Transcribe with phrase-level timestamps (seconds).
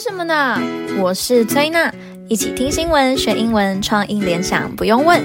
[0.00, 0.58] 什么呢？
[0.98, 1.92] 我是崔娜，
[2.26, 5.22] 一起听新闻学英文，创意联想不用问。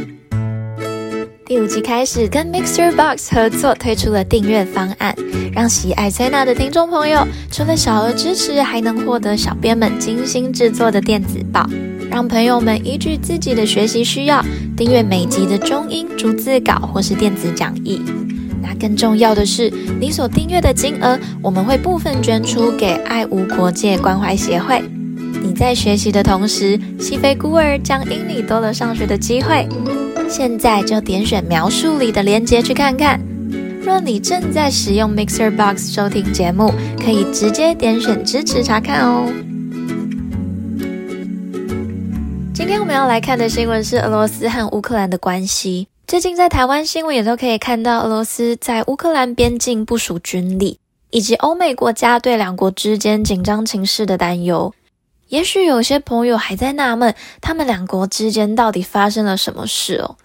[1.46, 5.16] 第五集开始跟 MixerBox 合作推出了订阅方案，
[5.54, 11.66] 让喜爱崔娜的听众朋友除了小额支持，还能获得小编们精心制作的电子报，
[12.12, 14.44] 让朋友们依据自己的学习需要
[14.76, 18.02] 订阅每集的中英逐字稿或是电子讲义。
[18.68, 24.82] 那更重要的是，你所订阅的金额，我们会部分捐出给爱无国界关怀协会。
[25.44, 29.70] 你在学习的同时，西非孤儿将因你多了上学的机会。
[30.28, 33.22] 现在就点选描述里的链接去看看。
[33.84, 39.32] 若你正在使用 Mixer Box 收听节目，可以直接点选支持查看哦。
[42.52, 45.88] 今天我们要来看的新闻是俄罗斯和乌克兰的关系。
[46.16, 50.80] 最近在台湾新闻也都可以看到俄罗斯在乌克兰边境部署军力，
[51.10, 54.74] 以及欧美国家对两国之间紧张情势的担忧。
[55.28, 60.16] 也许有些朋友还在纳闷，他们两国之间到底发生了什么事哦？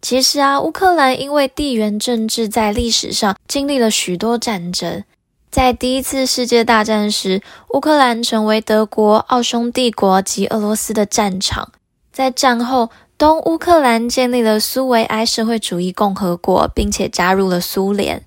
[0.00, 5.02] 其实啊，乌克兰因为地缘政治在历史上经历了许多战争。
[5.50, 7.42] 在第一次世界大战时，
[7.74, 11.72] 乌克兰成为德国、奥匈帝国及俄罗斯的战场。
[12.12, 12.90] 在战后，
[13.20, 18.24] 东乌克兰建立了苏维埃社会主义共和国，并且加入了苏联。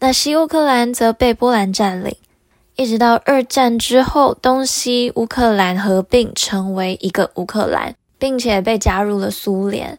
[0.00, 2.16] 那西乌克兰则被波兰占领，
[2.74, 9.96] 一直到二战之后，东西乌克兰合并成为一个乌克兰，并且被加入了苏联。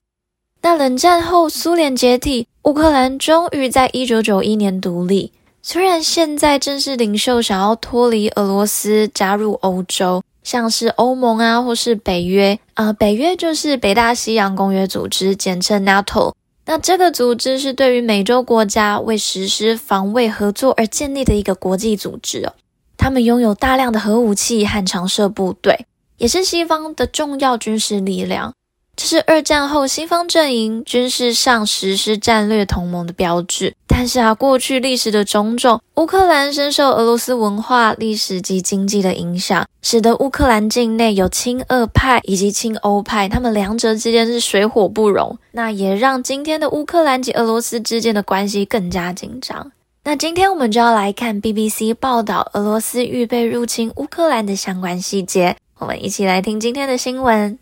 [0.61, 5.31] 那冷战后，苏联解体，乌克兰终于在一九九一年独立。
[5.61, 10.21] 虽然现在正式领袖想要脱离俄罗斯，加入欧洲。
[10.43, 16.33] 像是欧盟啊，或是北约啊，呃，北约就是北大西洋公约组织，简称 NATO。
[16.65, 22.53] 那这个组织是对于美洲国家为实施防卫合作而建立的一个国际组织哦。
[22.95, 25.85] 他们拥有大量的核武器和常设部队，
[26.17, 28.53] 也是西方的重要军事力量。
[28.95, 33.73] 这是二战后西方阵营军事上实施战略同盟的标志。
[33.87, 45.37] 但是啊，过去历史的种种，乌克兰深受俄罗斯文化、历史及经济的影响，使得乌克兰境内有亲俄派以及亲欧派，他们两者之间是水火不容。
[45.51, 49.71] 那也让今天的乌克兰及俄罗斯之间的关系更加紧张。
[50.03, 55.55] 那今天我们就要来看 BBC 报道俄罗斯预备入侵乌克兰的相关细节。
[55.79, 57.57] 我们一起来听今天的新闻。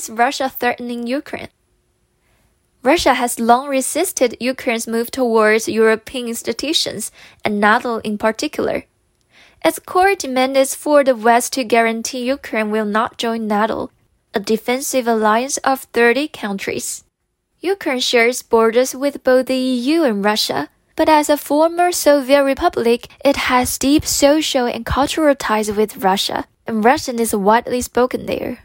[0.00, 1.48] Is Russia threatening Ukraine?
[2.82, 7.12] Russia has long resisted Ukraine's move towards European institutions,
[7.44, 8.84] and NATO in particular.
[9.62, 13.90] Its core demand is for the West to guarantee Ukraine will not join NATO,
[14.32, 17.04] a defensive alliance of 30 countries.
[17.60, 23.08] Ukraine shares borders with both the EU and Russia, but as a former Soviet republic,
[23.22, 28.64] it has deep social and cultural ties with Russia, and Russian is widely spoken there.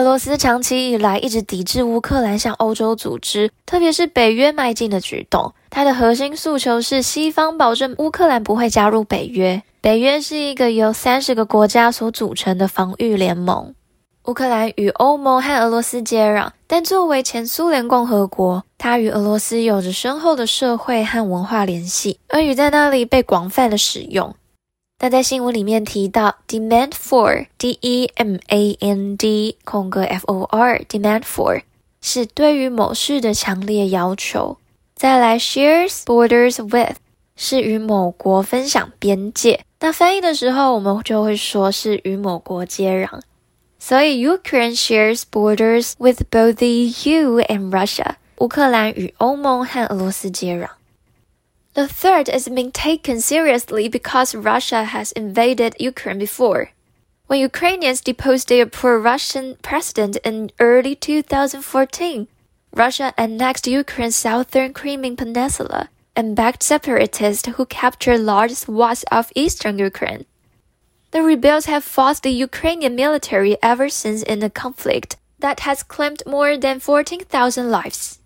[0.00, 5.52] 俄罗斯长期以来一直抵制乌克兰向欧洲组织，特别是北约迈进的举动。
[5.68, 9.62] 它的核心诉求是西方保证乌克兰不会加入北约。
[9.82, 13.74] 北约是一个由三十个国家所组成的防御联盟。
[14.24, 24.34] 乌克兰与欧盟和俄罗斯接壤，但作为前苏联共和国，它与俄罗斯有着深厚的社会和文化联系，俄语在那里被广泛的使用。
[25.02, 31.62] 那在新闻里面提到，demand for，d e m a n d 空格 f o r，demand for
[32.02, 34.58] 是对于某事的强烈要求。
[34.94, 36.96] 再来，shares borders with
[37.34, 39.64] 是与某国分享边界。
[39.80, 43.20] 那翻译的时候，我们就会说是与某国接壤。
[43.78, 48.16] 所以，Ukraine shares borders with both the EU and Russia。
[48.40, 50.79] 乌克兰与欧盟和俄罗斯接壤。
[51.74, 56.70] The threat is being taken seriously because Russia has invaded Ukraine before.
[57.28, 62.26] When Ukrainians deposed their pro-Russian president in early 2014,
[62.74, 69.78] Russia annexed Ukraine's southern Crimean Peninsula and backed separatists who captured large swaths of eastern
[69.78, 70.26] Ukraine.
[71.12, 76.22] The rebels have fought the Ukrainian military ever since in a conflict that has claimed
[76.26, 78.19] more than 14,000 lives.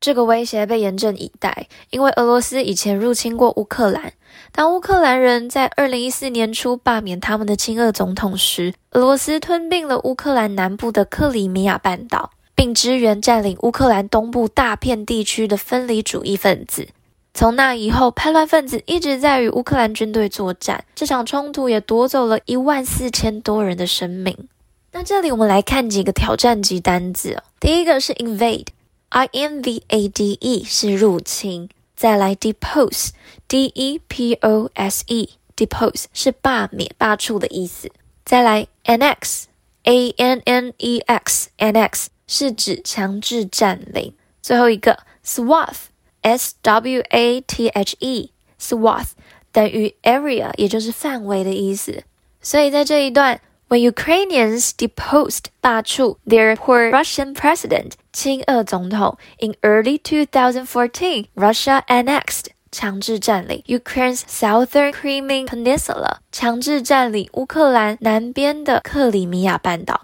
[0.00, 4.12] 这个威胁被严阵以待，因为俄罗斯以前入侵过乌克兰。
[4.52, 16.88] 当乌克兰人在二零一四年初罢免他们的亲俄总统时，俄罗斯吞并了乌克兰南部的克里米亚半岛，并支援占领乌克兰东部大片地区的分离主义分子。
[17.34, 24.48] 从那以后，叛乱分子一直在与乌克兰军队作战，这场冲突也夺走了一万四千多人的生命。
[24.92, 28.66] 那这里我们来看几个挑战级单字，第一个是 invade。
[29.10, 37.90] I N V A D E 是入侵，再来 depose，D E P O S E，depose 是罢免、罢黜的意思。
[38.24, 44.14] 再来 annex，A N N E X，annex 是指强制占领。
[44.42, 49.10] 最后一个 swath，S W A T H E，swath
[49.50, 52.04] 等于 area，也就是范围的意思。
[52.42, 53.40] 所以在这一段。
[53.69, 64.21] When Ukrainians deposed 罢黜 their poor Russian president 亲俄总统 in early 2014, Russia annexed 强制占领 Ukraine's
[64.27, 70.01] southern Crimean Peninsula 强制占领乌克兰南边的克里米亚半岛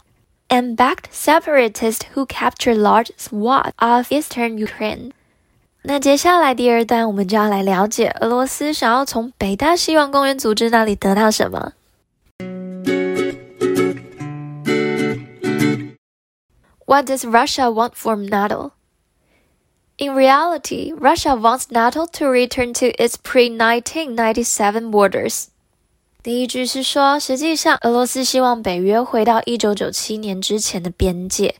[0.47, 5.11] and backed separatists who captured large swaths of eastern Ukraine。
[5.83, 11.73] 那接下来第二段，我们就要来了解俄罗斯想要从北大西洋公约组织那里得到什么。
[16.93, 18.71] What does Russia want from NATO?
[19.97, 25.49] In reality, Russia wants NATO to return to its pre-1997 borders.
[26.23, 31.55] 第一句是说，实际上俄罗斯希望北约回到一九九七年之前的边界。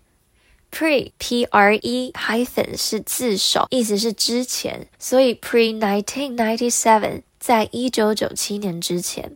[0.71, 9.35] Pre P R E hyphen 是字首，意思是之前，所以 pre-1997 在一九九七年之前。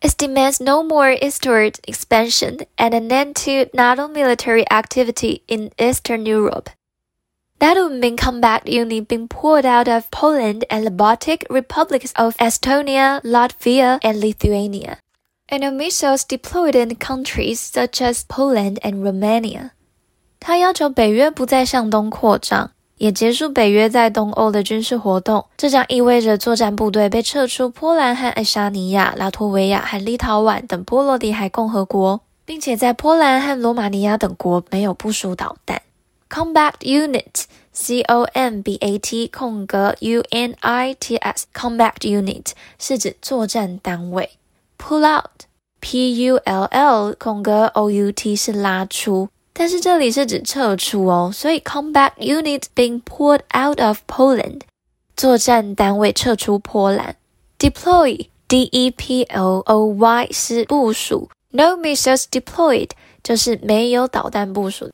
[0.00, 6.26] It demands no more eastward expansion and an end to NATO military activity in Eastern
[6.26, 6.70] Europe.
[7.60, 12.36] That would mean combat units being pulled out of Poland and the Baltic republics of
[12.38, 14.98] Estonia, Latvia, and Lithuania,
[15.48, 19.70] and no missiles deployed in countries such as Poland and Romania.
[20.40, 22.72] 他要求北约不再向东扩张。
[22.97, 35.81] 也结束北约在东欧的军事活动，这将意味着作战部队被撤出波兰和爱沙尼亚、拉脱维亚和立陶宛等波罗的海共和国，并且在波兰和罗马尼亚等国没有部署导弹。
[36.29, 42.47] Combat Unit，C O M B A T 空格 U N I T S，Combat Unit
[42.77, 44.31] 是指作战单位。
[44.77, 49.29] Pull out，P U L L 空格 O U T 是拉出。
[49.56, 54.62] 但是这里是指撤出哦，所以 combat unit being pulled out of Poland，
[55.16, 57.16] 作战单位撤出波兰。
[57.58, 62.90] Deploy D E P L O Y 是部署，no missiles deployed
[63.22, 64.90] 就是没有导弹部署。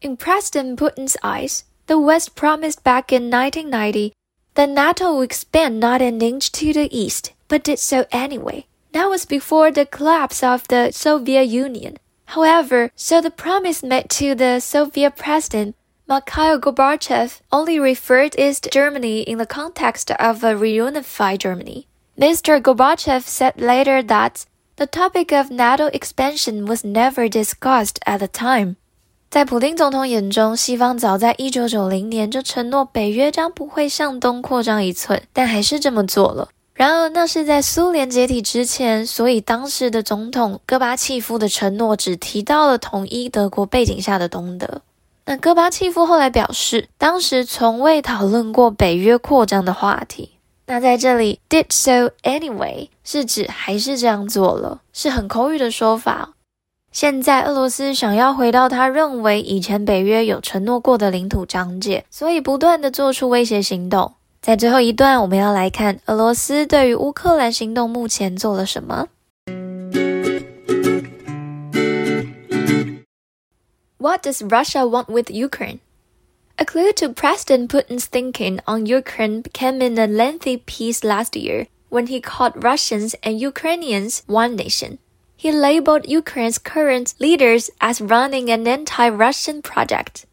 [0.00, 4.12] In President Putin's eyes, the West promised back in 1990
[4.54, 8.64] that NATO would expand not an inch to the east, but did so anyway.
[8.92, 11.96] That was before the collapse of the Soviet Union.
[12.32, 15.74] However, so the promise made to the Soviet president
[16.06, 21.86] Mikhail Gorbachev only referred East Germany in the context of a reunified Germany.
[22.18, 22.60] Mr.
[22.60, 24.46] Gorbachev said later that
[24.76, 28.76] the topic of NATO expansion was never discussed at the time.
[29.30, 36.48] 在普丁总统眼中，西方早在一九九零年就承诺北约将不会向东扩张一寸，但还是这么做了。
[36.73, 44.81] 然而，那是在苏联解体之前，所以当时的总统戈巴契夫的承诺只提到了统一德国背景下的东德。
[45.25, 50.31] 那戈巴契夫后来表示，当时从未讨论过北约扩张的话题。
[50.65, 56.33] 那在这里，did so anyway 是指还是这样做了，是很口语的说法。
[56.91, 64.13] 现在俄罗斯想要回到他认为以前北约有承诺过的领土疆界，所以不断地做出威胁行动。
[64.42, 69.08] 在最后一段，我们要来看俄罗斯对于乌克兰行动目前做了什么。
[73.98, 75.80] What does Russia want with Ukraine?
[76.56, 81.66] A clue to President Putin's thinking on Ukraine came in a lengthy piece last year
[81.90, 84.98] when he called Russians and Ukrainians one nation.
[85.36, 90.24] He labeled Ukraine's current leaders as running an anti-Russian project.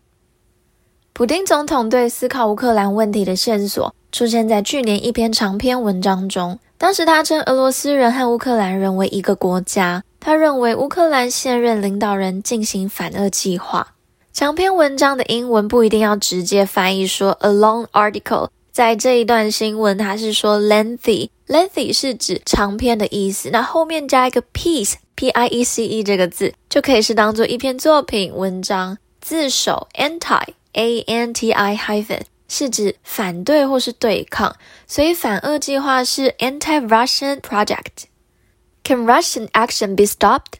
[1.13, 3.93] 普丁总统对思考乌克兰问题的线索。
[4.12, 6.58] 出现在去年一篇长篇文章中。
[6.78, 10.02] 当时他称俄罗斯人和乌克兰人为一个国家。
[10.18, 13.94] 他认为乌克兰现任领导人进行反俄计划。
[14.32, 18.48] 长篇文章的英文不一定要直接翻译说 a long article。
[18.70, 23.50] 在这一段新闻，他是说 lengthy，lengthy 是指长篇的意思。
[23.50, 28.96] 那后面加一个 piece，p-i-e-c-e 这个字，就可以是当做一篇作品、文章。
[29.20, 32.20] 自首 anti，a-n-t-i hyphen。
[32.50, 34.55] 是指反对或是对抗，
[34.88, 40.59] 所以反俄计划是 anti-Russian project。Can Russian action be stopped?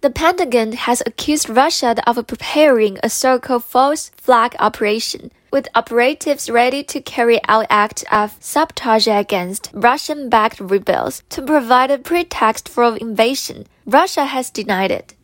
[0.00, 6.82] The Pentagon has accused Russia of preparing a so-called false flag operation, with operatives ready
[6.84, 13.66] to carry out acts of sabotage against Russian-backed rebels to provide a pretext for invasion.
[13.84, 15.14] Russia has denied it.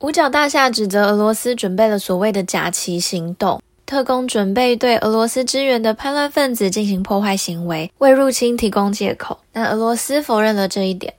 [0.00, 3.62] 五角大厦指责俄罗斯准备了所谓的假旗行动。
[3.85, 9.39] 特工准备对俄罗斯支援的叛乱分子进行破坏行为，为入侵提供借口。
[9.53, 11.13] 那俄罗斯否认了这一点。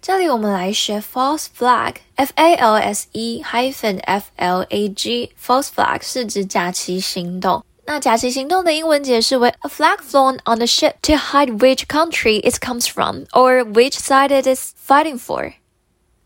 [0.00, 7.64] 这里我们来学 false flag，f a l s e hyphen f l a g，false flag 是指假旗行动。
[7.84, 13.94] 那假旗行动的英文解释为 a flag flown on the ship to hide which country it comes from or which
[13.98, 15.54] side it is fighting for。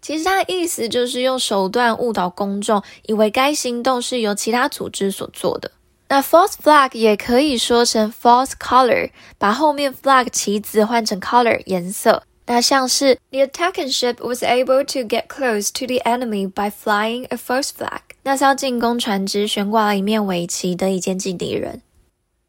[0.02, 5.70] 其实它的意思就是用手段误导公众，以为该行动是由其他组织所做的。
[6.08, 12.24] 那 false flag 也可以说成 false color，把后面 flag 旗子换成 color 颜色。
[12.46, 17.70] 那像是 the attacking ship was able to get close to the enemy by flying a false
[17.70, 18.00] flag。
[18.24, 21.80] 那艘进攻船只悬挂了一面尾旗，得以接近敌人。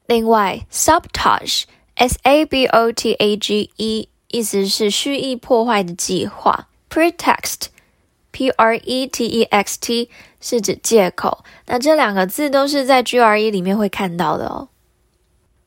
[0.08, 6.68] 另外，sabotage，s a b o t a g e，意思是蓄意破坏的计划。
[6.93, 10.11] pretext，p r e t e x t，
[10.41, 11.45] 是指借口。
[11.67, 14.69] 那这两个字都是在 GRE 里面会看到的哦。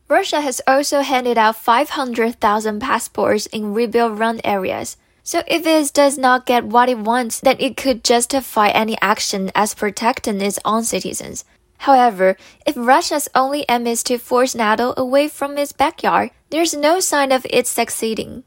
[0.08, 4.98] Russia has also handed out 500,000 passports in rebel-run areas.
[5.24, 9.52] So if it does not get what it wants, then it could justify any action
[9.56, 11.46] as protecting its own citizens.
[11.78, 17.00] However, if Russia's only aim is to force NATO away from its backyard, there's no
[17.00, 18.44] sign of it succeeding.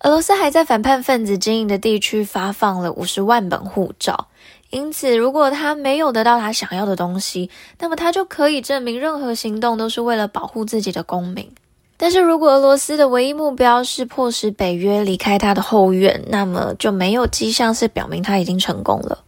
[0.00, 4.28] 俄罗斯还在反叛分子经营的地区发放了五十万本护照。
[4.70, 11.50] 因此，如果他没有得到他想要的东西，那么他就可以证明任何行动都是为了保护自己的公民。
[11.96, 19.24] 但是如果俄罗斯的唯一目标是迫使北约离开他的后院，那么就没有迹象是表明他已经成功了。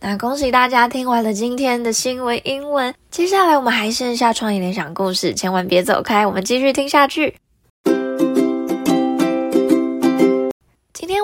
[0.00, 7.36] 那恭喜大家听完了今天的新闻英文，接下来我们还剩下创意联想故事，千万别走开，我们继续听下去。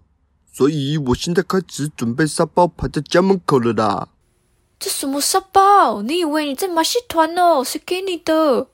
[0.54, 4.08] 所以我现在开始准备沙包排在家门口了啦。
[4.80, 6.02] 这什么沙包？
[6.02, 7.62] 你以为你在马戏团哦？
[7.62, 8.70] 谁给你的？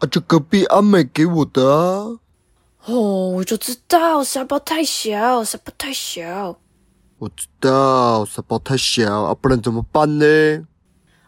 [0.00, 2.18] 啊，这隔壁阿美给我的啊。
[2.86, 6.58] 哦，我就知道沙包太小，沙包太小。
[7.22, 10.26] 我知道沙包太小啊，不然怎么办呢？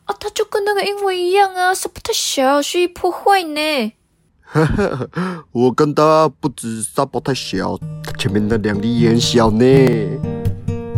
[0.07, 3.93] 啊，它就跟那个英文一样啊，沙包太小，蓄意破坏呢。
[4.43, 9.65] 哈哈，我跟他不止沙包太小，他前面那两粒也很小呢。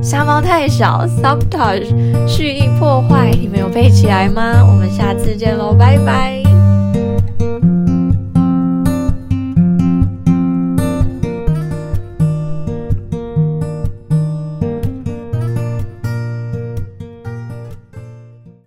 [0.03, 1.93] 沙包太小，sabotage，
[2.27, 4.65] 蓄意破坏，你们有背起来吗？
[4.67, 6.46] 我们下次见喽，拜拜。